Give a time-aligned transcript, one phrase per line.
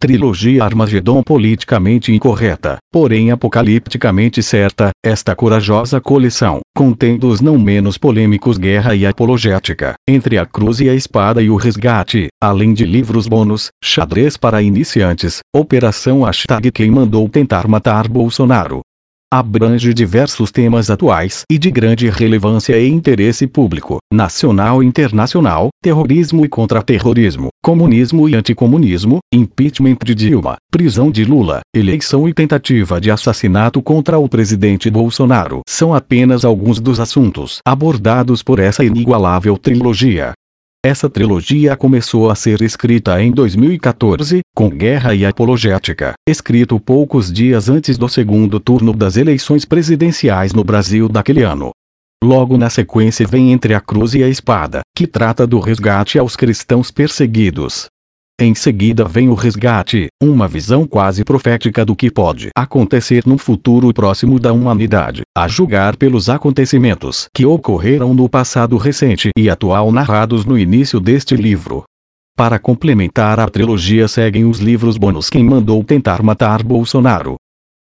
[0.00, 8.58] Trilogia Armagedon politicamente incorreta, porém apocalipticamente certa, esta corajosa coleção, contendo os não menos polêmicos
[8.58, 13.26] Guerra e Apologética, Entre a Cruz e a Espada e o Resgate, além de livros
[13.26, 18.82] bônus, Xadrez para Iniciantes, Operação Hashtag Quem Mandou Tentar Matar Bolsonaro,
[19.30, 26.46] abrange diversos temas atuais e de grande relevância e interesse público, nacional e internacional, terrorismo
[26.46, 33.10] e contra-terrorismo, comunismo e anticomunismo, impeachment de Dilma, prisão de Lula, eleição e tentativa de
[33.10, 40.32] assassinato contra o presidente Bolsonaro são apenas alguns dos assuntos abordados por essa inigualável trilogia.
[40.84, 47.68] Essa trilogia começou a ser escrita em 2014, com Guerra e Apologética, escrito poucos dias
[47.68, 51.72] antes do segundo turno das eleições presidenciais no Brasil daquele ano.
[52.22, 56.36] Logo na sequência vem Entre a Cruz e a Espada, que trata do resgate aos
[56.36, 57.88] cristãos perseguidos,
[58.40, 63.92] em seguida vem o resgate, uma visão quase profética do que pode acontecer no futuro
[63.92, 70.44] próximo da humanidade, a julgar pelos acontecimentos que ocorreram no passado recente e atual narrados
[70.44, 71.82] no início deste livro.
[72.36, 77.34] Para complementar a trilogia seguem os livros bônus Quem Mandou Tentar Matar Bolsonaro,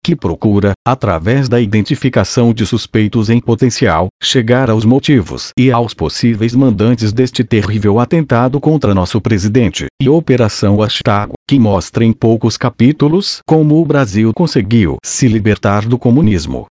[0.05, 6.55] que procura, através da identificação de suspeitos em potencial, chegar aos motivos e aos possíveis
[6.55, 13.39] mandantes deste terrível atentado contra nosso presidente, e Operação Hashtag, que mostra em poucos capítulos
[13.47, 16.67] como o Brasil conseguiu se libertar do comunismo.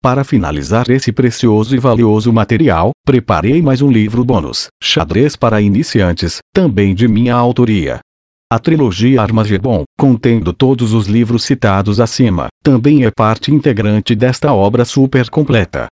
[0.00, 6.38] Para finalizar esse precioso e valioso material, preparei mais um livro bônus, Xadrez para Iniciantes,
[6.54, 7.98] também de minha autoria.
[8.50, 14.86] A trilogia Armagedon, contendo todos os livros citados acima, também é parte integrante desta obra
[14.86, 15.86] super completa.